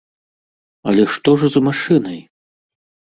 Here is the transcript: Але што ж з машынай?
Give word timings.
Але 0.91 1.03
што 1.15 1.35
ж 1.41 1.51
з 1.57 1.63
машынай? 1.67 2.19